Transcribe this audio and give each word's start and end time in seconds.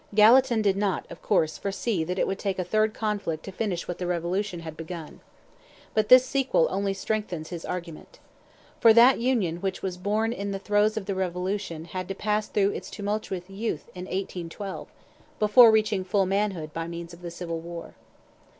Gallatin 0.15 0.63
did 0.63 0.77
not, 0.77 1.05
of 1.11 1.21
course, 1.21 1.59
foresee 1.59 2.03
that 2.05 2.17
it 2.17 2.25
would 2.25 2.39
take 2.39 2.57
a 2.57 2.63
third 2.63 2.91
conflict 2.91 3.45
to 3.45 3.51
finish 3.51 3.87
what 3.87 3.99
the 3.99 4.07
Revolution 4.07 4.61
had 4.61 4.75
begun. 4.75 5.19
But 5.93 6.09
this 6.09 6.25
sequel 6.25 6.67
only 6.71 6.95
strengthens 6.95 7.49
his 7.49 7.65
argument. 7.65 8.17
For 8.79 8.93
that 8.93 9.19
Union 9.19 9.57
which 9.57 9.83
was 9.83 9.97
born 9.97 10.33
in 10.33 10.49
the 10.49 10.57
throes 10.57 10.97
of 10.97 11.05
the 11.05 11.13
Revolution 11.13 11.85
had 11.85 12.07
to 12.07 12.15
pass 12.15 12.47
through 12.47 12.71
its 12.71 12.89
tumultuous 12.89 13.47
youth 13.47 13.91
in 13.93 14.05
'1812' 14.05 14.87
before 15.37 15.69
reaching 15.69 16.03
full 16.03 16.25
manhood 16.25 16.73
by 16.73 16.87
means 16.87 17.13
of 17.13 17.21
the 17.21 17.29
Civil 17.29 17.59
War. 17.59 17.93